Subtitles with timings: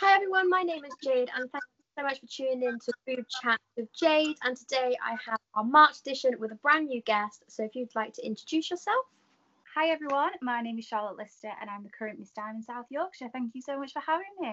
[0.00, 2.92] Hi everyone, my name is Jade and thank you so much for tuning in to
[3.06, 4.36] Food Chat with Jade.
[4.44, 7.44] And today I have our March edition with a brand new guest.
[7.48, 9.06] So if you'd like to introduce yourself.
[9.74, 13.30] Hi everyone, my name is Charlotte Lister and I'm the current Miss Diamond South Yorkshire.
[13.32, 14.52] Thank you so much for having me.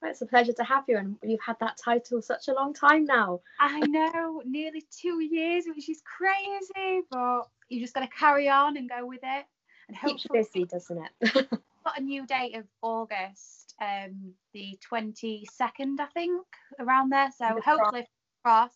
[0.00, 2.74] Well, it's a pleasure to have you and you've had that title such a long
[2.74, 3.38] time now.
[3.60, 8.76] I know, nearly two years, which is crazy, but you just got to carry on
[8.76, 9.44] and go with it.
[9.86, 11.48] And Keeps you busy, doesn't it?
[11.84, 16.44] got a new date of August, um, the 22nd, I think,
[16.78, 17.30] around there.
[17.36, 18.06] So hopefully,
[18.44, 18.72] cross,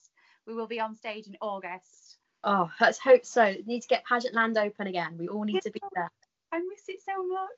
[0.47, 2.19] we will be on stage in August.
[2.45, 3.45] Oh, let's hope so.
[3.45, 5.17] We need to get Pageant Land open again.
[5.19, 6.11] We all need to be there.
[6.53, 7.51] I miss it so much.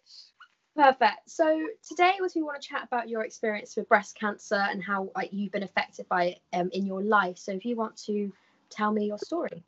[0.74, 1.29] Perfect.
[1.29, 5.10] So today, was we want to chat about your experience with breast cancer and how
[5.15, 7.37] like you've been affected by it um, in your life.
[7.37, 8.33] So if you want to
[8.71, 9.65] tell me your story.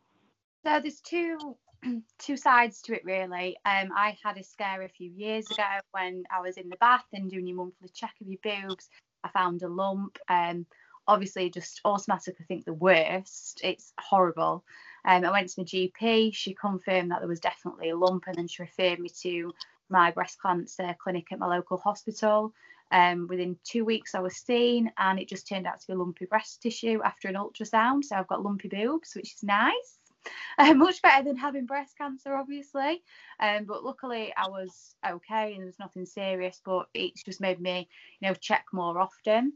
[0.64, 1.56] So there's two
[2.18, 3.56] two sides to it really.
[3.64, 7.06] Um, I had a scare a few years ago when I was in the bath
[7.12, 8.88] and doing your monthly check of your boobs.
[9.24, 10.18] I found a lump.
[10.28, 10.66] Um,
[11.06, 13.60] obviously, just automatically I think the worst.
[13.62, 14.64] It's horrible.
[15.04, 16.34] Um, I went to my GP.
[16.34, 19.52] She confirmed that there was definitely a lump, and then she referred me to
[19.88, 22.52] my breast cancer clinic at my local hospital.
[22.92, 26.26] Um, within two weeks, I was seen, and it just turned out to be lumpy
[26.26, 28.04] breast tissue after an ultrasound.
[28.04, 29.99] So I've got lumpy boobs, which is nice.
[30.58, 33.02] Uh, much better than having breast cancer, obviously.
[33.38, 36.60] Um, but luckily, I was okay, and there's nothing serious.
[36.62, 37.88] But it's just made me,
[38.20, 39.54] you know, check more often.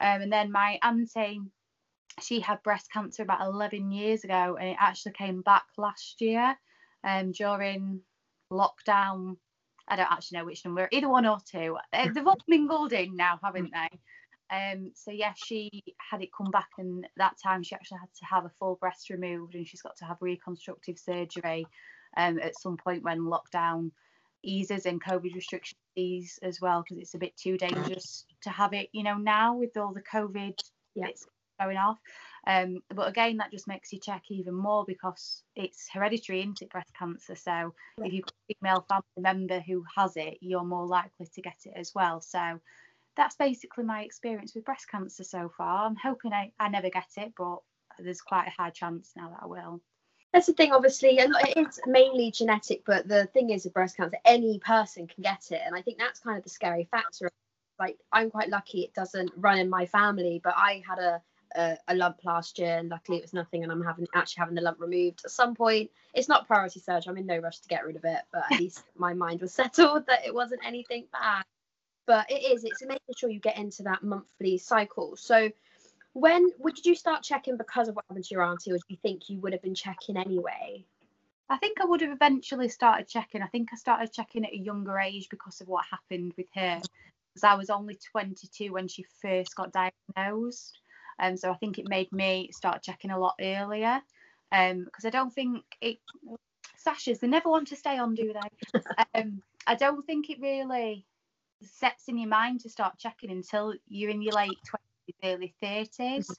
[0.00, 1.42] Um, and then my auntie,
[2.22, 6.56] she had breast cancer about 11 years ago, and it actually came back last year
[7.04, 8.00] um, during
[8.50, 9.36] lockdown
[9.88, 11.76] I don't actually know which number, either one or two.
[11.92, 13.98] Uh, they've all mingled in now, haven't they?
[14.50, 15.70] Um, so yeah, she
[16.10, 19.10] had it come back, and that time she actually had to have a full breast
[19.10, 21.66] removed, and she's got to have reconstructive surgery
[22.16, 23.90] um, at some point when lockdown
[24.42, 28.72] eases and COVID restrictions ease as well, because it's a bit too dangerous to have
[28.72, 30.58] it, you know, now with all the COVID
[30.94, 31.06] yeah.
[31.06, 31.26] bits
[31.60, 31.98] going off.
[32.46, 36.70] Um, but again, that just makes you check even more because it's hereditary, isn't it,
[36.70, 37.34] breast cancer?
[37.34, 38.06] So yeah.
[38.06, 41.56] if you've got a female family member who has it, you're more likely to get
[41.64, 42.20] it as well.
[42.20, 42.60] So
[43.16, 45.86] that's basically my experience with breast cancer so far.
[45.86, 47.58] I'm hoping I, I never get it, but
[47.98, 49.80] there's quite a high chance now that I will.
[50.32, 54.58] That's the thing, obviously, it's mainly genetic, but the thing is with breast cancer, any
[54.58, 55.62] person can get it.
[55.64, 57.30] And I think that's kind of the scary factor.
[57.78, 61.22] Like, I'm quite lucky it doesn't run in my family, but I had a
[61.54, 63.62] a, a, lump last year, and luckily it was nothing.
[63.62, 65.90] And I'm having actually having the lump removed at some point.
[66.12, 67.10] It's not priority surgery.
[67.10, 69.54] I'm in no rush to get rid of it, but at least my mind was
[69.54, 71.44] settled that it wasn't anything bad.
[72.06, 72.64] But it is.
[72.64, 75.16] It's making sure you get into that monthly cycle.
[75.16, 75.50] So,
[76.12, 78.96] when would you start checking because of what happened to your auntie, or do you
[79.02, 80.84] think you would have been checking anyway?
[81.48, 83.42] I think I would have eventually started checking.
[83.42, 86.80] I think I started checking at a younger age because of what happened with her.
[87.34, 90.78] Because I was only 22 when she first got diagnosed.
[91.18, 94.00] Um, so I think it made me start checking a lot earlier
[94.50, 95.98] because um, I don't think it.
[96.78, 98.80] Sashes, they never want to stay on, do they?
[99.20, 101.04] um, I don't think it really
[101.62, 106.30] sets in your mind to start checking until you're in your late 20s, early 30s,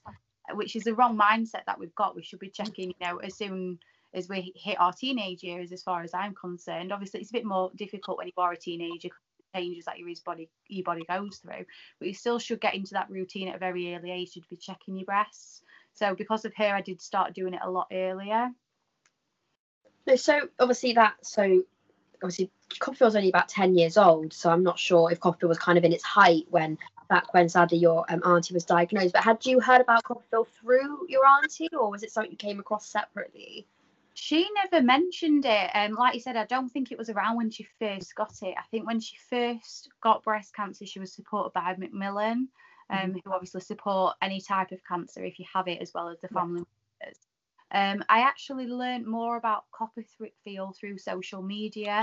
[0.53, 2.15] which is the wrong mindset that we've got.
[2.15, 3.79] We should be checking, you know, as soon
[4.13, 6.91] as we hit our teenage years, as far as I'm concerned.
[6.91, 9.09] Obviously, it's a bit more difficult when you are a teenager
[9.55, 11.65] changes that your body your body goes through.
[11.99, 14.55] But you still should get into that routine at a very early age to be
[14.57, 15.61] checking your breasts.
[15.93, 18.51] So because of her, I did start doing it a lot earlier.
[20.15, 21.63] So obviously that so
[22.23, 25.59] obviously CoppaFeel was only about 10 years old, so I'm not sure if CoppaFeel was
[25.59, 26.77] kind of in its height when
[27.09, 29.13] back when sadly your um, auntie was diagnosed.
[29.13, 32.59] But had you heard about CoppaFeel through your auntie, or was it something you came
[32.59, 33.67] across separately?
[34.13, 35.69] She never mentioned it.
[35.75, 38.55] Um, like you said, I don't think it was around when she first got it.
[38.57, 42.49] I think when she first got breast cancer, she was supported by Macmillan,
[42.89, 43.17] um, mm-hmm.
[43.23, 46.29] who obviously support any type of cancer if you have it, as well as the
[46.29, 46.63] family
[46.99, 47.19] members.
[47.71, 52.01] Um, I actually learned more about CoppaFeel through social media,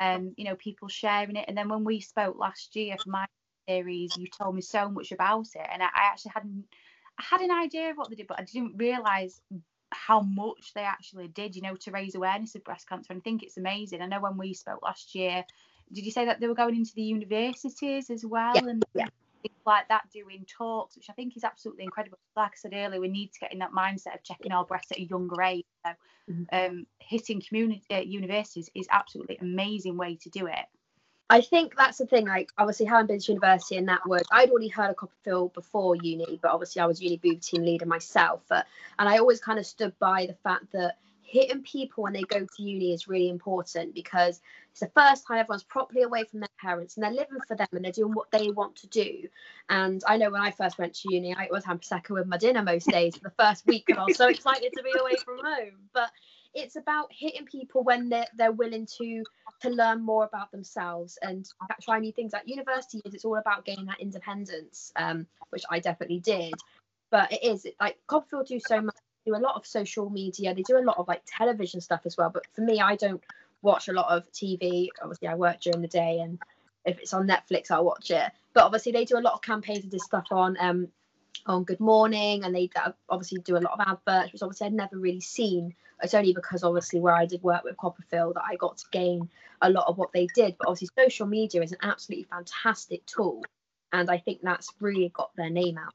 [0.00, 1.44] and um, you know, people sharing it.
[1.48, 3.26] And then when we spoke last year for my
[3.68, 6.64] series, you told me so much about it, and I, I actually hadn't.
[7.18, 9.40] I had an idea of what they did, but I didn't realise
[9.90, 13.12] how much they actually did, you know, to raise awareness of breast cancer.
[13.12, 14.00] And I think it's amazing.
[14.00, 15.44] I know when we spoke last year,
[15.92, 19.08] did you say that they were going into the universities as well yeah, and yeah.
[19.42, 22.18] Things like that, doing talks, which I think is absolutely incredible.
[22.36, 24.92] Like I said earlier, we need to get in that mindset of checking our breasts
[24.92, 25.66] at a younger age.
[25.84, 25.92] So,
[26.30, 26.44] mm-hmm.
[26.52, 30.66] um, hitting community uh, universities is absolutely amazing way to do it.
[31.30, 32.26] I think that's the thing.
[32.26, 35.96] Like, obviously, having been to university and that was, I'd already heard of CoppaFeel before
[35.96, 38.42] uni, but obviously, I was uni boob team leader myself.
[38.48, 38.66] But,
[38.98, 40.98] and I always kind of stood by the fact that
[41.32, 45.38] hitting people when they go to uni is really important because it's the first time
[45.38, 48.30] everyone's properly away from their parents and they're living for them and they're doing what
[48.30, 49.26] they want to do.
[49.70, 52.36] And I know when I first went to uni, I was having prosecco with my
[52.36, 55.14] dinner most days for the first week, and I was so excited to be away
[55.24, 55.88] from home.
[55.94, 56.10] But
[56.52, 59.24] it's about hitting people when they're they're willing to
[59.62, 61.48] to learn more about themselves and
[61.80, 62.34] try new things.
[62.34, 66.52] At university, it's all about gaining that independence, um, which I definitely did.
[67.10, 68.96] But it is like CoppaFeel do so much,
[69.26, 70.54] do a lot of social media.
[70.54, 72.30] They do a lot of like television stuff as well.
[72.30, 73.22] But for me, I don't
[73.62, 74.88] watch a lot of TV.
[75.00, 76.38] Obviously, I work during the day, and
[76.84, 78.30] if it's on Netflix, I'll watch it.
[78.54, 80.88] But obviously, they do a lot of campaigns and do stuff on um
[81.46, 82.70] on Good Morning, and they
[83.08, 86.64] obviously do a lot of adverts, which obviously I'd never really seen it's only because
[86.64, 89.28] obviously where I did work with CoppaFeel that I got to gain
[89.60, 90.56] a lot of what they did.
[90.58, 93.44] But obviously, social media is an absolutely fantastic tool,
[93.92, 95.94] and I think that's really got their name out.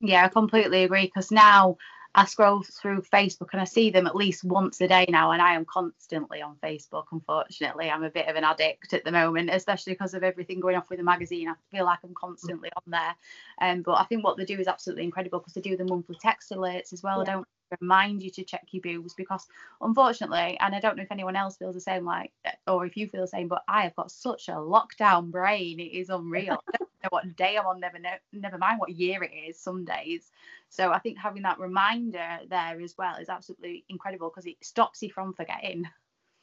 [0.00, 1.06] Yeah, I completely agree.
[1.06, 1.76] Because now
[2.14, 5.40] I scroll through Facebook and I see them at least once a day now, and
[5.40, 7.04] I am constantly on Facebook.
[7.12, 10.76] Unfortunately, I'm a bit of an addict at the moment, especially because of everything going
[10.76, 11.48] off with the magazine.
[11.48, 13.14] I feel like I'm constantly on there.
[13.60, 16.16] Um, but I think what they do is absolutely incredible because they do the monthly
[16.20, 17.20] text alerts as well.
[17.20, 17.34] Yeah.
[17.34, 17.48] Don't
[17.80, 19.46] remind you to check your boobs because
[19.80, 22.32] unfortunately and i don't know if anyone else feels the same like
[22.66, 25.92] or if you feel the same but i have got such a lockdown brain it
[25.92, 29.22] is unreal i don't know what day i'm on never know never mind what year
[29.22, 30.30] it is some days
[30.68, 35.02] so i think having that reminder there as well is absolutely incredible because it stops
[35.02, 35.86] you from forgetting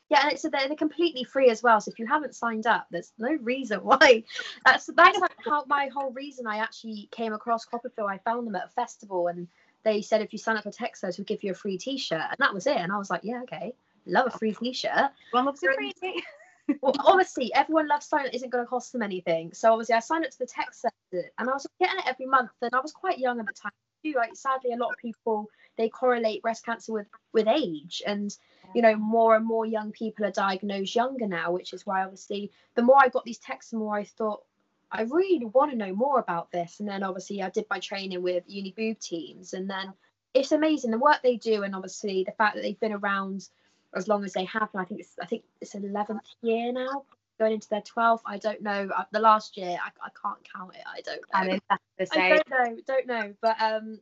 [0.10, 1.82] yeah, and it's so they're, they're completely free as well.
[1.82, 4.24] So if you haven't signed up, there's no reason why.
[4.66, 8.10] That's that's how my whole reason I actually came across CoppaFeel.
[8.10, 9.48] I found them at a festival, and
[9.84, 12.38] they said if you sign up for Texas, we'll give you a free T-shirt, and
[12.40, 12.78] that was it.
[12.78, 13.74] And I was like, yeah, okay,
[14.06, 15.12] love a free T-shirt.
[15.32, 16.24] One loves a free T.
[16.82, 19.54] well, obviously, everyone loves Silent isn't going to cost them anything.
[19.54, 22.52] So obviously, I signed up to the Texas, and I was getting it every month.
[22.62, 23.72] And I was quite young at the time
[24.04, 24.14] too.
[24.16, 25.48] Like sadly, a lot of people
[25.78, 28.36] they correlate breast cancer with with age, and
[28.76, 32.52] you know more and more young people are diagnosed younger now, which is why obviously
[32.76, 34.44] the more I got these texts, the more I thought
[34.92, 36.80] I really want to know more about this.
[36.80, 39.94] And then obviously I did my training with uni boob teams, and then
[40.34, 43.48] it's amazing the work they do, and obviously the fact that they've been around
[43.96, 44.70] as long as they have.
[44.74, 47.04] And I think it's I think it's eleventh year now,
[47.40, 48.24] going into their twelfth.
[48.26, 48.90] I don't know.
[48.96, 50.84] Uh, the last year I, I can't count it.
[50.86, 51.60] I don't know.
[52.12, 52.78] I don't know.
[52.88, 53.34] Don't know.
[53.42, 54.00] But um,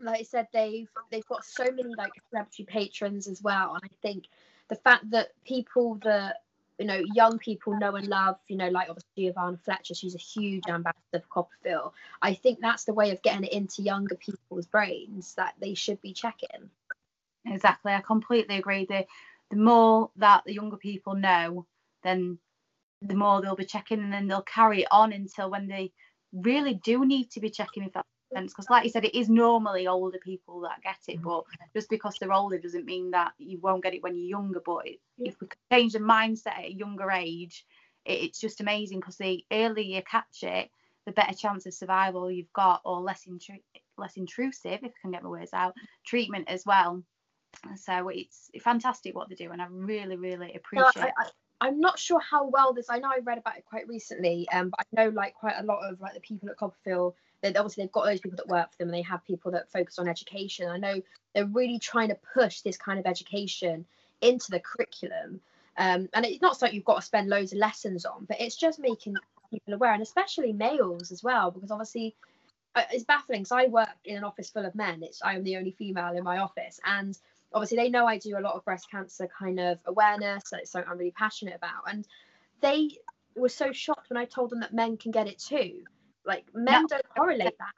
[0.00, 3.90] like I said, they've they've got so many like celebrity patrons as well, and I
[4.02, 4.26] think
[4.68, 6.42] the fact that people that
[6.78, 10.18] you know young people know and love you know like obviously Giovanna Fletcher she's a
[10.18, 11.92] huge ambassador for CoppaFeel.
[12.22, 16.00] I think that's the way of getting it into younger people's brains that they should
[16.00, 16.70] be checking.
[17.46, 18.86] Exactly I completely agree.
[18.86, 19.06] The
[19.50, 21.66] the more that the younger people know
[22.04, 22.38] then
[23.02, 25.92] the more they'll be checking and then they'll carry it on until when they
[26.32, 29.28] really do need to be checking if that's sense because like you said it is
[29.28, 31.44] normally older people that get it but
[31.74, 34.86] just because they're older doesn't mean that you won't get it when you're younger but
[35.18, 37.64] if we change the mindset at a younger age
[38.04, 40.70] it, it's just amazing because the earlier you catch it
[41.06, 43.62] the better chance of survival you've got or less intru-
[43.96, 47.02] less intrusive if I can get my words out treatment as well
[47.76, 51.28] so it's fantastic what they do and I really really appreciate no, I, I,
[51.60, 52.88] I'm not sure how well this.
[52.88, 55.64] I know I read about it quite recently, um, but I know like quite a
[55.64, 58.70] lot of like the people at CoppaFeel they obviously they've got those people that work
[58.72, 60.68] for them and they have people that focus on education.
[60.68, 61.00] I know
[61.34, 63.84] they're really trying to push this kind of education
[64.20, 65.40] into the curriculum.
[65.76, 68.56] Um, and it's not something you've got to spend loads of lessons on, but it's
[68.56, 69.14] just making
[69.50, 72.16] people aware, and especially males as well, because obviously
[72.74, 73.44] uh, it's baffling.
[73.44, 75.02] So I work in an office full of men.
[75.02, 77.16] It's I am the only female in my office, and
[77.52, 80.44] obviously they know I do a lot of breast cancer kind of awareness.
[80.46, 82.06] So it's something I'm really passionate about, and
[82.60, 82.90] they
[83.36, 85.84] were so shocked when I told them that men can get it too.
[86.28, 86.88] Like men no.
[86.88, 87.74] don't correlate that.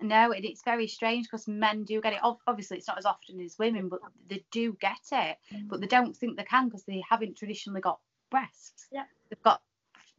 [0.00, 2.20] No, and it's very strange because men do get it.
[2.46, 5.36] Obviously, it's not as often as women, but they do get it.
[5.52, 5.68] Mm.
[5.68, 7.98] But they don't think they can because they haven't traditionally got
[8.30, 8.86] breasts.
[8.92, 9.04] Yeah.
[9.28, 9.62] They've got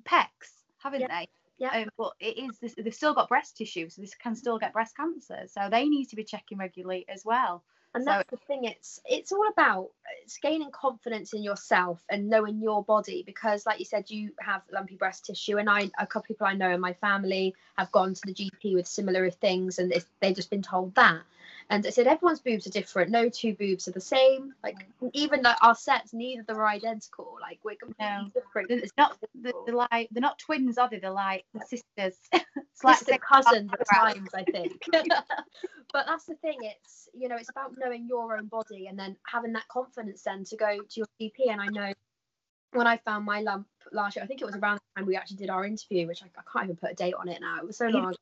[0.04, 1.08] pecs, haven't yeah.
[1.08, 1.28] they?
[1.58, 1.82] Yeah.
[1.82, 4.74] Um, but it is this, they've still got breast tissue, so this can still get
[4.74, 5.44] breast cancer.
[5.48, 7.64] So they need to be checking regularly as well
[7.96, 9.90] and so, that's the thing it's it's all about
[10.22, 14.62] it's gaining confidence in yourself and knowing your body because like you said you have
[14.72, 17.92] lumpy breast tissue and i a couple of people i know in my family have
[17.92, 21.22] gone to the gp with similar things and they've just been told that
[21.70, 23.10] and I said everyone's boobs are different.
[23.10, 24.54] No two boobs are the same.
[24.64, 27.38] Like even like our sets, neither of them are identical.
[27.42, 28.30] Like we're completely no.
[28.34, 28.72] different.
[28.72, 31.00] It's not they're, like they're not twins, are they?
[31.00, 32.18] They're like sisters.
[32.34, 34.84] it's like Sister cousins at times, I think.
[34.92, 36.58] but that's the thing.
[36.62, 40.44] It's you know it's about knowing your own body and then having that confidence then
[40.46, 41.52] to go to your GP.
[41.52, 41.94] And I know
[42.76, 45.16] when I found my lump last year, I think it was around the time we
[45.16, 47.58] actually did our interview, which I, I can't even put a date on it now.
[47.60, 48.16] It was so long ago.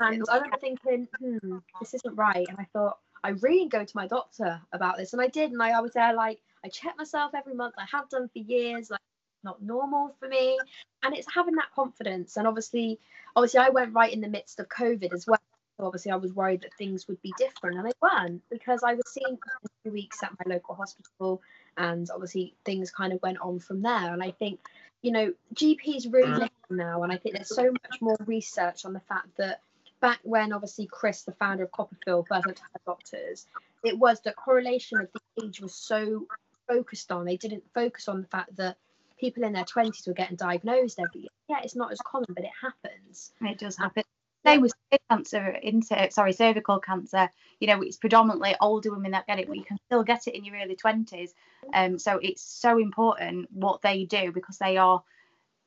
[0.00, 2.46] And I remember thinking, hmm, this isn't right.
[2.48, 5.12] And I thought, I really go to my doctor about this.
[5.12, 5.52] And I did.
[5.52, 7.74] And I, I was there like, I check myself every month.
[7.78, 8.90] I have done for years.
[8.90, 9.00] Like,
[9.44, 10.58] not normal for me.
[11.02, 12.36] And it's having that confidence.
[12.36, 12.98] And obviously,
[13.36, 15.38] obviously, I went right in the midst of COVID as well.
[15.78, 18.94] So obviously, I was worried that things would be different, and they weren't because I
[18.94, 19.38] was seeing
[19.84, 21.42] two weeks at my local hospital,
[21.76, 24.12] and obviously things kind of went on from there.
[24.12, 24.60] And I think,
[25.02, 26.38] you know, GPs really mm.
[26.38, 29.60] listen now, and I think there's so much more research on the fact that
[30.00, 33.46] back when obviously Kris, the founder of CoppaFeel, first to her doctors,
[33.82, 36.26] it was the correlation of the age was so
[36.68, 37.24] focused on.
[37.24, 38.76] They didn't focus on the fact that
[39.18, 41.30] people in their 20s were getting diagnosed every year.
[41.48, 43.32] Yeah, it's not as common, but it happens.
[43.40, 44.04] It does happen.
[44.44, 44.72] Same with
[45.10, 47.30] cancer, into sorry, cervical cancer.
[47.60, 50.34] You know, it's predominantly older women that get it, but you can still get it
[50.34, 51.30] in your early 20s.
[51.72, 55.02] Um, so it's so important what they do because they are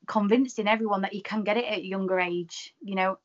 [0.05, 2.73] convincing everyone that you can get it at a younger age.
[2.81, 3.17] You know,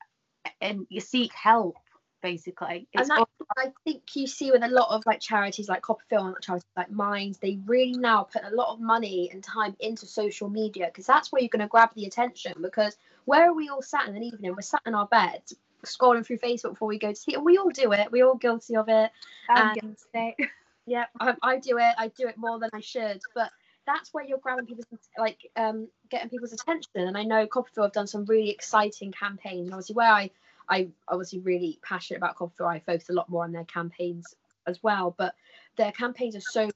[0.61, 1.77] and you seek help
[2.23, 2.87] basically.
[2.93, 3.29] It's and that,
[3.59, 6.91] I think you see with a lot of like charities like CoppaFeel and charities like
[6.91, 11.05] Minds, they really now put a lot of money and time into social media because
[11.05, 12.55] that's where you're going to grab the attention.
[12.63, 14.55] Because where are we all sat in an evening?
[14.55, 17.59] We're sat in our beds scrolling through Facebook before we go to sleep, and we
[17.59, 18.13] all do it.
[18.13, 19.11] We're all guilty of it.
[19.49, 20.37] I'm guilty.
[20.85, 21.95] Yeah, I, I do it.
[21.97, 23.53] I do it more than I should, but
[23.87, 24.87] that's where you're grabbing people's
[25.17, 26.91] like um, getting people's attention.
[26.95, 29.67] And I know CoppaFeel have done some really exciting campaigns.
[29.67, 30.31] And Obviously, where I
[30.69, 32.67] I obviously really passionate about CoppaFeel.
[32.67, 34.35] I focus a lot more on their campaigns
[34.67, 35.37] as well, but
[35.77, 36.69] their campaigns are so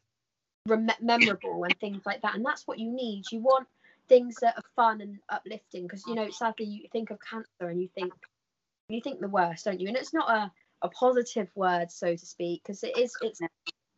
[0.66, 2.34] rem- memorable and things like that.
[2.34, 3.24] And that's what you need.
[3.30, 3.66] You want
[4.08, 7.80] things that are fun and uplifting because you know sadly you think of cancer and
[7.80, 8.12] you think
[8.88, 9.88] you think the worst, don't you?
[9.88, 13.40] And it's not a a positive word, so to speak, because it is it's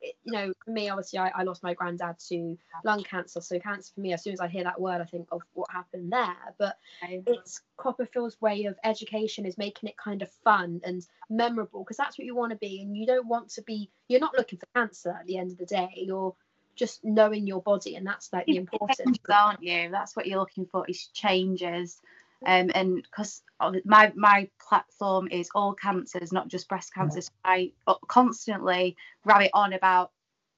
[0.00, 3.40] you know, for me, obviously, I, I lost my granddad to lung cancer.
[3.40, 5.70] So cancer for me, as soon as I hear that word, I think of what
[5.72, 6.54] happened there.
[6.58, 11.96] But it's CoppaFeel's way of education is making it kind of fun and memorable because
[11.96, 12.80] that's what you want to be.
[12.80, 15.58] And you don't want to be, you're not looking for cancer at the end of
[15.58, 15.90] the day.
[15.96, 16.34] You're
[16.78, 19.18] just knowing your body, and that's like the important.
[19.28, 19.90] Aren't you?
[19.90, 22.00] That's what you're looking for is changes.
[22.46, 23.42] Um, and because
[23.84, 27.72] my my platform is all cancers, not just breast cancer, so I
[28.06, 30.12] constantly rabbit on about,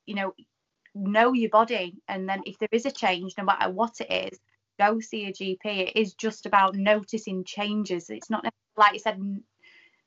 [0.05, 0.35] you know,
[0.95, 4.39] know your body, and then if there is a change, no matter what it is,
[4.79, 5.59] go see a GP.
[5.65, 8.11] It is just about noticing changes.
[8.11, 8.45] It's not
[8.77, 9.41] like you said,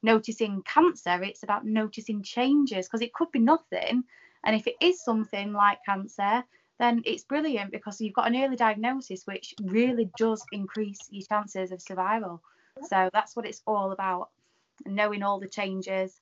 [0.04, 1.24] noticing cancer.
[1.24, 4.04] It's about noticing changes because it could be nothing,
[4.44, 6.44] and if it is something like cancer,
[6.80, 11.72] then it's brilliant because you've got an early diagnosis, which really does increase your chances
[11.72, 12.42] of survival.
[12.88, 14.30] So that's what it's all about
[14.86, 16.20] knowing all the changes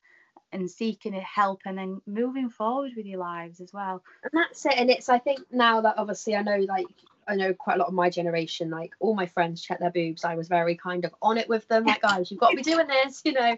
[0.51, 4.03] and seeking help and then moving forward with your lives as well.
[4.23, 4.73] And that's it.
[4.75, 6.87] And it's, I think now that obviously I know, like,
[7.27, 10.25] I know quite a lot of my generation, like all my friends check their boobs.
[10.25, 12.63] I was very kind of on it with them, like, guys, you've got to be
[12.63, 13.55] doing this, you know.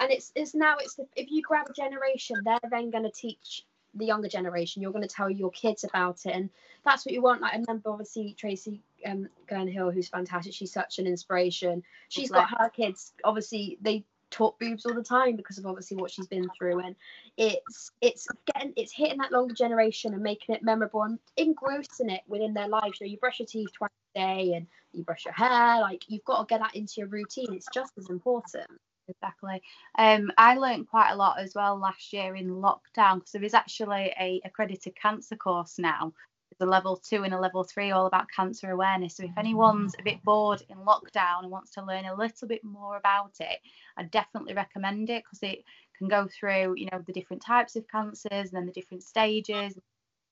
[0.00, 3.10] And it's it's now it's the, if you grab a generation, they're then going to
[3.10, 3.64] teach
[3.94, 4.82] the younger generation.
[4.82, 6.50] You're going to tell your kids about it, and
[6.84, 7.42] that's what you want.
[7.42, 10.54] Like I remember, obviously Tracy um, Hill, who's fantastic.
[10.54, 11.82] She's such an inspiration.
[12.08, 13.12] She's got her kids.
[13.24, 16.96] Obviously, they talk boobs all the time because of obviously what she's been through, and
[17.36, 22.22] it's it's getting it's hitting that longer generation and making it memorable and engrossing it
[22.26, 23.00] within their lives.
[23.00, 25.80] You know, you brush your teeth twice a day and you brush your hair.
[25.80, 27.52] Like you've got to get that into your routine.
[27.52, 28.68] It's just as important
[29.08, 29.62] exactly.
[29.98, 33.54] Um, I learned quite a lot as well last year in lockdown because there is
[33.54, 36.12] actually a accredited cancer course now.
[36.50, 39.16] There's a level two and a level three all about cancer awareness.
[39.16, 42.62] So if anyone's a bit bored in lockdown and wants to learn a little bit
[42.62, 43.58] more about it,
[43.96, 45.64] I definitely recommend it because it
[45.96, 49.78] can go through, you know, the different types of cancers and then the different stages,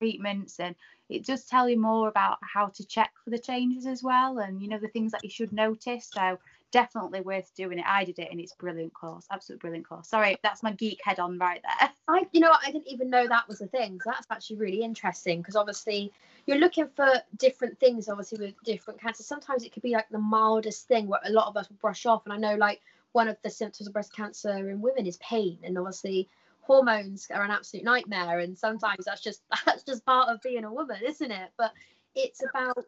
[0.00, 0.74] treatments, and
[1.08, 4.60] it does tell you more about how to check for the changes as well, and
[4.60, 6.10] you know the things that you should notice.
[6.12, 6.38] So
[6.70, 7.84] definitely worth doing it.
[7.86, 10.08] I did it and it's brilliant course, absolute brilliant course.
[10.08, 11.90] Sorry, that's my geek head on right there.
[12.08, 14.00] I, you know, I didn't even know that was a thing.
[14.02, 16.12] So that's actually really interesting because obviously
[16.46, 17.08] you're looking for
[17.38, 19.26] different things, obviously with different cancers.
[19.26, 22.06] Sometimes it could be like the mildest thing where a lot of us will brush
[22.06, 22.22] off.
[22.24, 22.80] And I know like
[23.12, 26.28] one of the symptoms of breast cancer in women is pain, and obviously
[26.62, 28.38] hormones are an absolute nightmare.
[28.40, 31.50] And sometimes that's just that's just part of being a woman, isn't it?
[31.56, 31.72] But
[32.14, 32.84] it's about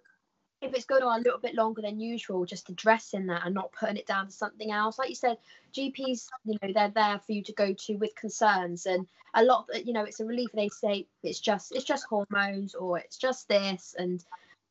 [0.62, 3.73] if it's going on a little bit longer than usual, just addressing that and not
[3.73, 4.99] putting it down to something else.
[4.99, 5.38] Like you said,
[5.75, 9.66] GPs, you know, they're there for you to go to with concerns, and a lot,
[9.75, 10.50] of, you know, it's a relief.
[10.54, 14.25] They say it's just it's just hormones or it's just this, and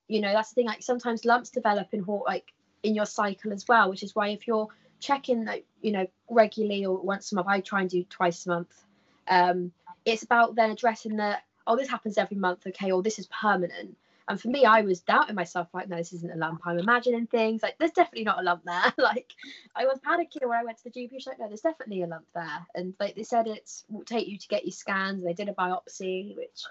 [0.08, 0.68] you know that's the thing.
[0.68, 4.48] Like sometimes lumps develop in like in your cycle as well, which is why if
[4.48, 4.70] you're
[5.00, 8.50] checking that, you know, regularly or once a month, I try and do twice a
[8.50, 8.84] month.
[9.28, 9.72] Um,
[10.06, 11.44] it's about then addressing that.
[11.68, 13.96] Oh, this happens every month, okay, or this is permanent
[14.32, 16.62] And for me, I was doubting myself, like, no, this isn't a lump.
[16.66, 17.62] I'm imagining things.
[17.62, 18.94] Like, there's definitely not a lump there.
[18.98, 19.34] like,
[19.76, 21.10] I was panicking when I went to the GP.
[21.16, 22.66] She's like, no, there's definitely a lump there.
[22.74, 25.22] And like they said, it's will take you to get your scans.
[25.22, 26.64] They did a biopsy, which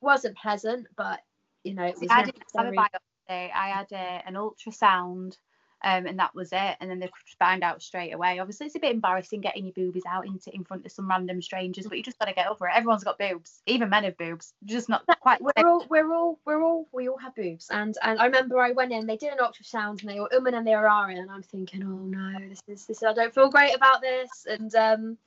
[0.00, 1.18] wasn't pleasant, but
[1.64, 2.08] you know, it was.
[2.10, 3.50] I didn't have a biopsy.
[3.52, 5.36] I had a, an ultrasound
[5.82, 6.76] um, and that was it.
[6.80, 8.38] And then they could find out straight away.
[8.38, 11.40] Obviously, it's a bit embarrassing getting your boobies out into in front of some random
[11.40, 12.72] strangers, but you just got to get over it.
[12.74, 15.40] Everyone's got boobs, even men have boobs, just not quite.
[15.40, 17.68] We're all, we're all, we're all, we all have boobs.
[17.70, 20.56] And and I remember I went in, they did an ultrasound, and they were umming
[20.56, 23.02] and they were ahhing, and I'm thinking, oh no, this is this.
[23.02, 24.46] I don't feel great about this.
[24.48, 25.18] And um,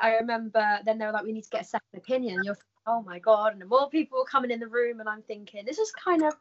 [0.00, 2.40] I remember then they were like, we need to get a second opinion.
[2.44, 5.64] You're, oh my god, and more people were coming in the room, and I'm thinking,
[5.64, 6.34] this is kind of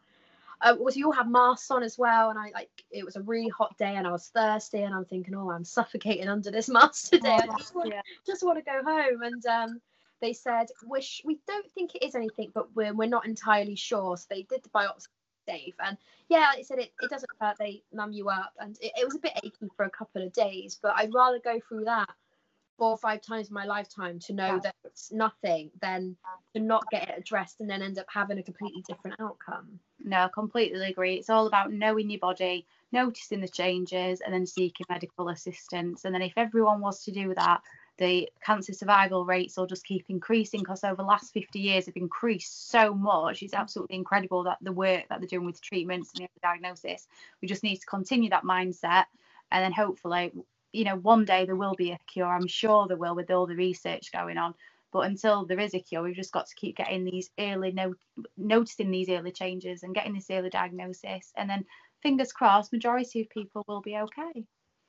[0.61, 3.21] uh, was you all have masks on as well and i like it was a
[3.21, 6.69] really hot day and i was thirsty and i'm thinking oh i'm suffocating under this
[6.75, 7.39] mask today.
[7.47, 8.01] Oh, i just want, yeah.
[8.25, 9.21] just want to go home.
[9.21, 9.81] And um,
[10.21, 14.17] they said wish we don't think it is anything but we're, we're not entirely sure.
[14.17, 15.07] So they did the biopsy
[15.47, 15.97] safe and
[16.27, 19.05] yeah like I said it, it doesn't hurt they numb you up and it, it
[19.05, 22.09] was a bit achy for a couple of days but I'd rather go through that
[22.77, 26.15] four or five times in my lifetime to know that it's nothing than
[26.53, 29.79] to not get it addressed and then end up having a completely different outcome.
[30.03, 31.15] No, I completely agree.
[31.15, 36.05] It's all about knowing your body, noticing the changes, and then seeking medical assistance.
[36.05, 37.61] And then if everyone was to do that,
[37.97, 41.95] the cancer survival rates will just keep increasing because over the last 50 years have
[41.95, 43.41] increased so much.
[43.41, 47.07] It's absolutely incredible that the work that they're doing with treatments and the diagnosis.
[47.41, 49.05] We just need to continue that mindset
[49.51, 50.33] and then hopefully
[50.75, 52.27] you know, one day there will be a cure.
[52.27, 54.53] I'm sure there will with all the research going on.
[54.91, 57.95] But until there is a cure, we've just got to keep getting these early no-
[58.37, 61.31] noticing these early changes and getting this early diagnosis.
[61.35, 61.65] And then
[62.01, 64.45] fingers crossed, majority of people will be okay.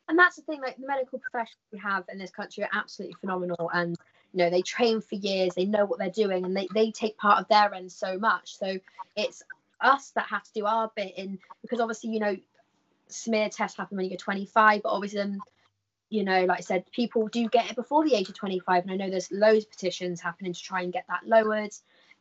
[0.08, 3.16] And that's the thing, like the medical professionals we have in this country are absolutely
[3.20, 3.96] phenomenal and
[4.32, 7.16] you know they train for years, they know what they're doing and they, they take
[7.16, 8.56] part of their end so much.
[8.56, 8.78] So
[9.16, 9.42] it's
[9.80, 12.36] us that have to do our bit in because obviously, you know,
[13.08, 15.40] smear tests happen when you're 25, but obviously um,
[16.08, 18.92] you know, like I said, people do get it before the age of 25, and
[18.92, 21.72] I know there's loads of petitions happening to try and get that lowered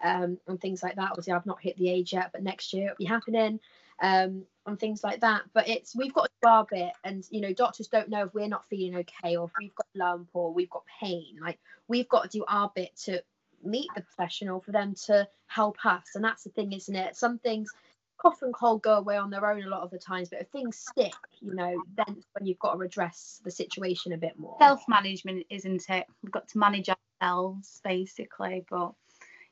[0.04, 1.12] um, and things like that.
[1.12, 3.60] Obviously, I've not hit the age yet, but next year it'll be happening
[4.02, 5.44] um, and things like that.
[5.54, 8.48] But it's we've got to our bit, and you know, doctors don't know if we're
[8.48, 11.38] not feeling okay or if we've got lump or we've got pain.
[11.42, 13.24] Like we've got to do our bit to
[13.64, 17.16] meet the professional for them to help us, and that's the thing, isn't it?
[17.16, 17.72] Some things
[18.18, 20.48] cough and cold go away on their own a lot of the times, but if
[20.50, 24.58] things stick, you know, then when you've got to address the situation a bit more.
[24.60, 26.06] Self management, isn't it?
[26.24, 26.90] We've got to manage
[27.22, 28.94] ourselves basically, but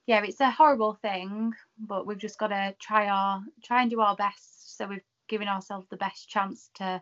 [0.05, 4.01] yeah, it's a horrible thing, but we've just got to try our try and do
[4.01, 4.77] our best.
[4.77, 7.01] So we've given ourselves the best chance to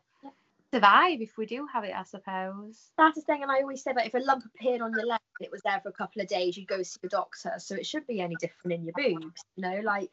[0.72, 2.92] survive if we do have it, I suppose.
[2.98, 5.20] That's the thing, and I always say that if a lump appeared on your leg
[5.40, 7.54] and it was there for a couple of days, you'd go see a doctor.
[7.58, 10.10] So it should be any different in your boobs, you know, like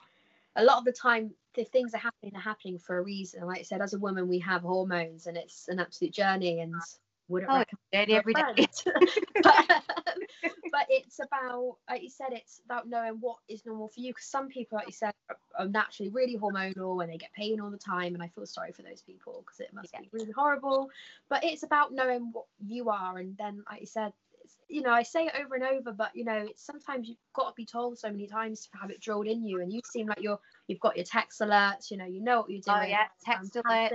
[0.59, 3.47] a lot of the time the things are happening are happening for a reason.
[3.47, 6.75] Like i said as a woman we have hormones and it's an absolute journey and
[7.29, 7.59] wouldn't oh,
[7.93, 8.67] recommend every day.
[9.43, 9.85] but,
[10.73, 14.11] but, it's about like you said it's about knowing what is normal for you.
[14.11, 17.61] Because some people like you said are, are, naturally really hormonal and they get pain
[17.61, 18.15] all the time.
[18.15, 20.01] And i feel sorry for those people because it must yeah.
[20.01, 20.91] be really horrible.
[21.29, 24.13] But it's about knowing what you are and then like you said
[24.69, 27.49] you know, I say it over and over, but you know, it's sometimes you've got
[27.49, 29.61] to be told so many times to have it drilled in you.
[29.61, 32.51] And you seem like you're you've got your text alerts, you know, you know what
[32.51, 32.87] you're oh, doing.
[32.87, 33.93] Oh yeah, text alert,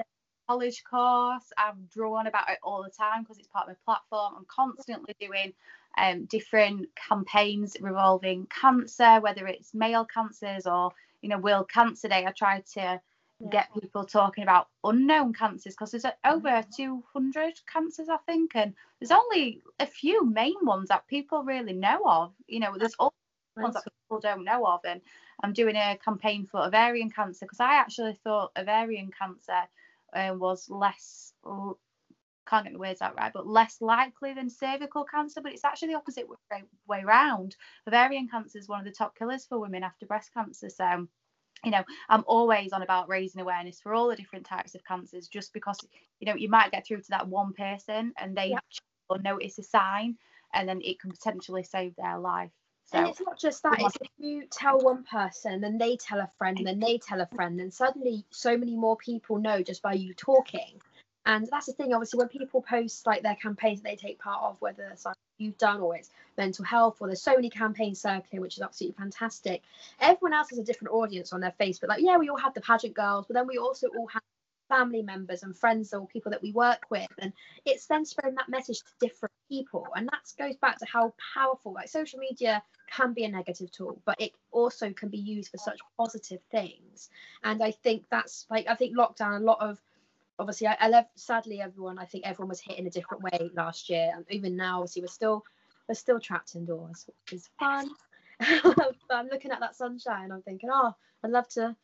[0.47, 1.51] college course.
[1.57, 4.33] I'm drawn about it all the time because it's part of my platform.
[4.38, 5.53] I'm constantly doing
[5.97, 12.25] um, different campaigns revolving cancer, whether it's male cancers or you know World Cancer Day.
[12.25, 12.99] I try to
[13.49, 17.01] get people talking about unknown cancers because there's over mm-hmm.
[17.15, 22.01] 200 cancers i think and there's only a few main ones that people really know
[22.06, 23.13] of you know there's all
[23.58, 25.01] ones that people don't know of and
[25.43, 29.62] i'm doing a campaign for ovarian cancer because i actually thought ovarian cancer
[30.15, 31.34] uh, was less
[32.45, 35.41] can't get the words out right, but less likely than cervical cancer.
[35.41, 37.56] But it's actually the opposite way, way round.
[37.88, 40.69] Ovarian cancer is one of the top killers for women after breast cancer.
[40.69, 41.08] So
[41.63, 45.28] you know i'm always on about raising awareness for all the different types of cancers
[45.28, 45.78] just because
[46.19, 49.17] you know you might get through to that one person and they yeah.
[49.21, 50.15] notice a sign
[50.54, 52.52] and then it can potentially save their life
[52.86, 56.19] so, and it's not just that it's if you tell one person then they tell
[56.19, 59.62] a friend and then they tell a friend and suddenly so many more people know
[59.62, 60.80] just by you talking
[61.25, 64.43] and that's the thing, obviously, when people post like their campaigns that they take part
[64.43, 68.01] of, whether it's like you've done or it's mental health, or there's so many campaigns
[68.01, 69.62] circling, which is absolutely fantastic.
[69.99, 72.53] Everyone else has a different audience on their face, but like, yeah, we all have
[72.53, 74.21] the pageant girls, but then we also all have
[74.69, 77.33] family members and friends or people that we work with and
[77.65, 81.73] it's then spreading that message to different people and that goes back to how powerful
[81.73, 85.57] like social media can be a negative tool but it also can be used for
[85.57, 87.09] such positive things
[87.43, 89.79] and i think that's like i think lockdown a lot of
[90.39, 93.52] obviously I, I love sadly everyone I think everyone was hit in a different way
[93.54, 95.43] last year and even now obviously we're still
[95.88, 97.89] we're still trapped indoors which is fun.
[98.63, 100.93] But I'm looking at that sunshine I'm thinking oh
[101.24, 101.76] I'd love to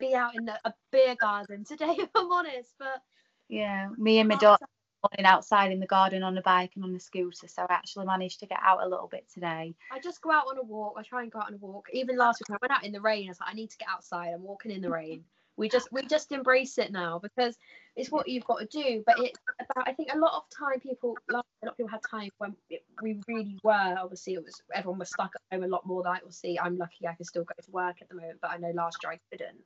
[0.00, 3.02] be out in a beer garden today if I'm honest but
[3.48, 4.38] yeah me and my oh.
[4.38, 4.66] daughter
[5.02, 8.06] morning outside in the garden on a bike and on a scooter so I actually
[8.06, 9.74] managed to get out a little bit today.
[9.92, 11.88] I just go out on a walk I try and go out on a walk.
[11.92, 13.76] Even last week I went out in the rain I was like I need to
[13.76, 15.24] get outside I'm walking in the rain
[15.56, 17.56] we just we just embrace it now because
[17.96, 20.80] it's what you've got to do but it's about i think a lot of time
[20.80, 24.60] people a lot of people had time when it, we really were obviously it was
[24.74, 27.14] everyone was stuck at home a lot more than i will see i'm lucky i
[27.14, 29.60] can still go to work at the moment but i know last year i couldn't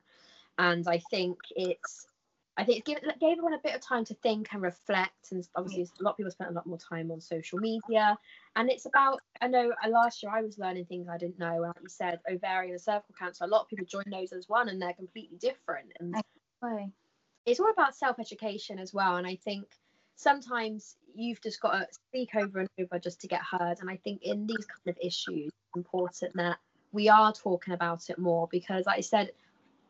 [0.57, 2.07] and i think it's
[2.57, 5.31] I think it gave, gave everyone a bit of time to think and reflect.
[5.31, 8.17] And obviously, a lot of people spent a lot more time on social media.
[8.55, 11.59] And it's about, I know uh, last year I was learning things I didn't know.
[11.61, 14.67] Like you said, ovarian and cervical cancer, a lot of people join those as one
[14.67, 15.93] and they're completely different.
[15.99, 16.15] And
[17.45, 19.15] it's all about self education as well.
[19.15, 19.65] And I think
[20.15, 23.77] sometimes you've just got to speak over and over just to get heard.
[23.79, 26.57] And I think in these kind of issues, it's important that
[26.91, 29.31] we are talking about it more because, like I said,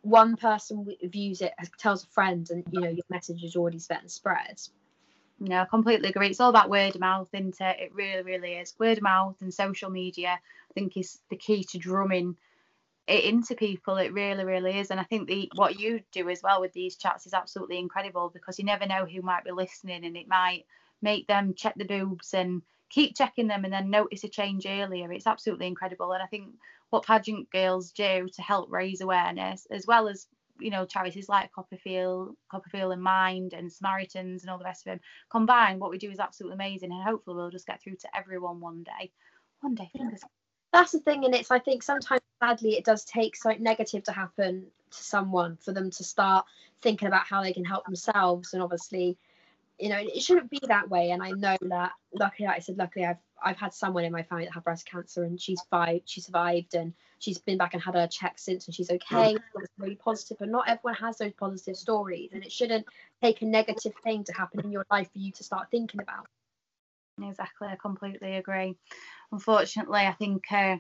[0.02, 4.02] one person views it tells a friend and you know your message is already set
[4.02, 4.60] and spread
[5.40, 6.28] no, I completely agree.
[6.28, 7.80] It's all about word of mouth, isn't it?
[7.80, 8.74] It really, really is.
[8.78, 12.36] Word of mouth and social media, I think, is the key to drumming
[13.08, 13.98] it into people.
[13.98, 14.92] It really, really is.
[14.92, 18.30] And I think the what you do as well with these chats is absolutely incredible
[18.30, 20.66] because you never know who might be listening, and it might
[21.02, 25.12] make them check the boobs and keep checking them, and then notice a change earlier.
[25.12, 26.12] It's absolutely incredible.
[26.12, 26.49] And I think
[26.89, 30.28] what pageant girls do to help raise awareness, as well as
[30.60, 34.91] you know charities like CoppaFeel, CoppaFeel and Mind and Samaritans and all the rest of
[34.91, 34.99] them
[35.30, 38.60] combined, what we do is absolutely amazing, and hopefully we'll just get through to everyone
[38.60, 39.12] one day.
[39.62, 40.21] One day, fingers.
[40.73, 44.12] That's the thing, and it's I think sometimes sadly it does take something negative to
[44.12, 46.45] happen to someone for them to start
[46.82, 49.17] thinking about how they can help themselves, and obviously
[49.80, 51.12] you know it shouldn't be that way.
[51.12, 54.24] And i know that luckily like i said luckily i've i've had someone in my
[54.24, 57.82] family that had breast cancer and she's five she survived and she's been back and
[57.82, 59.36] had her check since and she's okay.
[59.56, 62.30] It's really positive but not everyone has those positive stories.
[62.34, 62.86] And it shouldn't
[63.22, 66.28] take a negative thing to happen in your life for you to start thinking about.
[67.22, 67.68] Exactly.
[67.68, 68.76] I completely agree.
[69.32, 70.78] Unfortunately i think uh,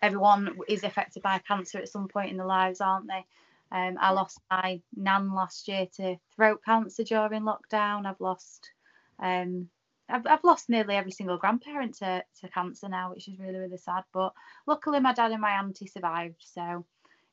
[0.00, 3.24] everyone is affected by cancer at some point in their lives aren't they
[3.72, 8.06] um, I lost my nan last year to throat cancer during lockdown.
[8.06, 8.70] I've lost
[9.18, 9.68] um,
[10.08, 13.78] I've, I've lost nearly every single grandparent to, to cancer now, which is really, really
[13.78, 14.04] sad.
[14.12, 14.34] But
[14.66, 16.44] luckily, my dad and my auntie survived.
[16.52, 16.84] So,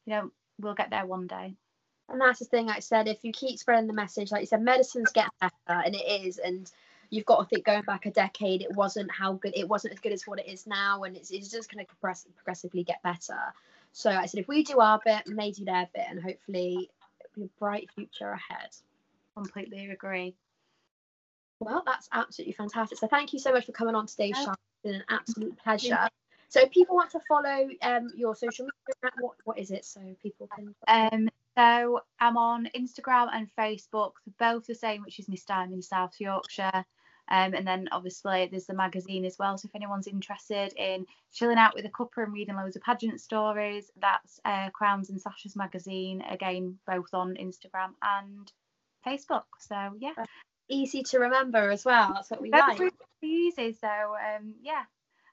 [0.05, 1.55] you know, we'll get there one day.
[2.07, 4.63] And that's the thing, I said, if you keep spreading the message, like you said,
[4.63, 6.39] medicine's getting better, and it is.
[6.39, 6.71] And
[7.11, 9.99] you've got to think going back a decade, it wasn't how good, it wasn't as
[9.99, 11.03] good as what it is now.
[11.03, 13.37] And it's, it's just going to progress, progressively get better.
[13.91, 17.35] So I said, if we do our bit, they do their bit, and hopefully it'll
[17.35, 18.69] be a bright future ahead.
[19.35, 20.35] Completely agree.
[21.59, 22.97] Well, that's absolutely fantastic.
[22.97, 24.59] So thank you so much for coming on today, Charlotte.
[24.75, 26.07] It's been an absolute pleasure.
[26.47, 30.01] So if people want to follow um, your social media, what, what is it so
[30.23, 30.73] people can?
[30.87, 36.13] Um, so I'm on Instagram and Facebook, both the same, which is Miss Diamond South
[36.17, 36.85] Yorkshire.
[37.29, 39.57] Um, and then obviously there's the magazine as well.
[39.57, 43.21] So if anyone's interested in chilling out with a cuppa and reading loads of pageant
[43.21, 46.23] stories, that's uh, Crowns and Sashes magazine.
[46.29, 48.51] Again, both on Instagram and
[49.05, 49.43] Facebook.
[49.59, 50.13] So yeah.
[50.71, 52.11] Easy to remember as well.
[52.13, 52.79] That's what we That's like.
[52.79, 53.73] Really easy.
[53.73, 54.83] So um, yeah,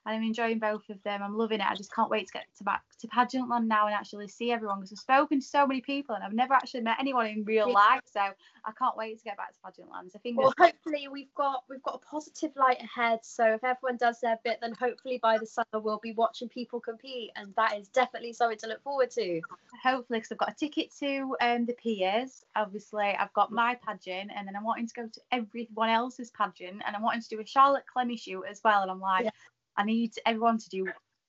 [0.07, 1.21] and I'm enjoying both of them.
[1.21, 1.67] I'm loving it.
[1.69, 4.79] I just can't wait to get to back to Pageantland now and actually see everyone
[4.79, 7.71] because I've spoken to so many people and I've never actually met anyone in real
[7.71, 8.01] life.
[8.05, 10.13] So I can't wait to get back to Pageantland.
[10.13, 13.19] So well, hopefully we've got we've got a positive light ahead.
[13.23, 16.79] So if everyone does their bit, then hopefully by the summer we'll be watching people
[16.79, 19.41] compete, and that is definitely something to look forward to.
[19.83, 22.45] Hopefully, because I've got a ticket to um, the Piers.
[22.55, 26.81] Obviously, I've got my pageant, and then I'm wanting to go to everyone else's pageant,
[26.85, 28.81] and I'm wanting to do a Charlotte Clemmy shoot as well.
[28.81, 29.31] And I'm like, yeah.
[29.77, 30.87] I need everyone to do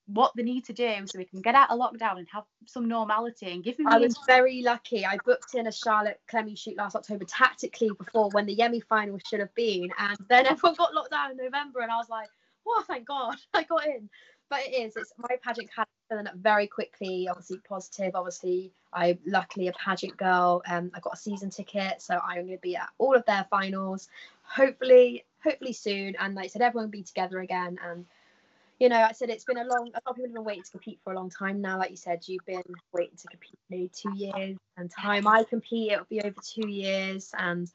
[0.09, 2.89] what they need to do so we can get out of lockdown and have some
[2.89, 3.85] normality and give me.
[3.87, 5.05] I was very lucky.
[5.05, 9.19] I booked in a Charlotte Clemmy shoot last October tactically before when the Yemi final
[9.29, 12.29] should have been, and then everyone got locked down in November, and I was like,
[12.67, 14.09] "Oh, thank God, I got in."
[14.51, 14.97] But it is.
[14.97, 17.29] It's my pageant had filling up very quickly.
[17.29, 18.15] Obviously positive.
[18.15, 20.63] Obviously, I'm luckily a pageant girl.
[20.67, 23.47] Um, I got a season ticket, so I'm going to be at all of their
[23.51, 24.09] finals.
[24.43, 26.17] Hopefully, hopefully soon.
[26.19, 28.07] And like I said, everyone will be together again and
[28.79, 29.89] you know, I said it's been a long.
[29.89, 31.79] A lot of people have been waiting to compete for a long time now.
[31.79, 32.63] Like you said, you've been
[32.93, 37.31] waiting to compete nearly two years, and time I compete, it'll be over two years,
[37.37, 37.71] and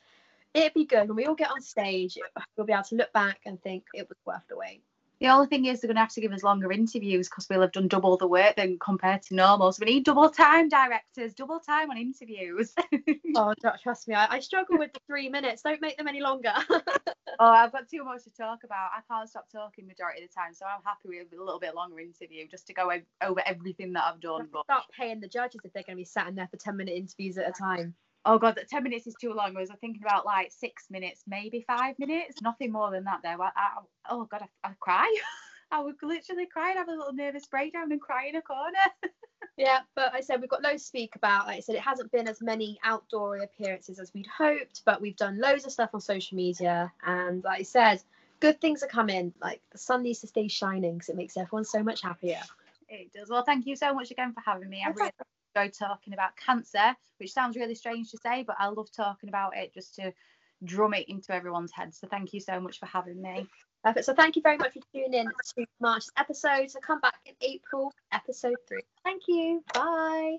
[0.53, 2.17] it'd be good when we all get on stage.
[2.55, 4.83] We'll be able to look back and think it was worth the wait.
[5.23, 7.61] The only thing is they're going to have to give us longer interviews because we'll
[7.61, 9.71] have done double the work than compared to normal.
[9.71, 12.73] So we need double time directors, double time on interviews.
[13.37, 15.61] oh, trust me, I, I, struggle with the three minutes.
[15.61, 16.51] Don't make them any longer.
[16.69, 16.99] oh,
[17.39, 18.89] I've got too much to talk about.
[18.97, 21.73] I can't stop talking majority of the time, so I'm happy with a little bit
[21.73, 24.49] longer interview just to go over everything that I've done.
[24.51, 26.75] But start paying the judges if they're going to be sat in there for ten
[26.75, 29.55] minute interviews at a time oh god, that 10 minutes is too long.
[29.55, 33.41] I was thinking about like six minutes, maybe five minutes, nothing more than that there.
[33.41, 33.69] I, I,
[34.09, 35.13] oh god, I, I cry.
[35.71, 38.77] I would literally cry and have a little nervous breakdown and cry in a corner.
[39.57, 41.47] yeah, but I said we've got loads to speak about.
[41.47, 45.15] Like I said, it hasn't been as many outdoor appearances as we'd hoped, but we've
[45.15, 46.91] done loads of stuff on social media.
[47.03, 48.03] And like I said,
[48.39, 49.33] good things are coming.
[49.41, 52.41] Like the sun needs to stay shining because it makes everyone so much happier.
[52.87, 53.29] It does.
[53.29, 54.83] Well, thank you so much again for having me.
[54.85, 55.11] I really
[55.55, 59.55] enjoyed talking about cancer, which sounds really strange to say, but I love talking about
[59.55, 60.13] it just to
[60.63, 61.93] drum it into everyone's head.
[61.93, 63.47] So thank you so much for having me.
[63.83, 64.05] Perfect.
[64.05, 66.69] So thank you very much for tuning in to March's episode.
[66.71, 68.83] So come back in April, episode three.
[69.03, 69.63] Thank you.
[69.73, 70.37] Bye.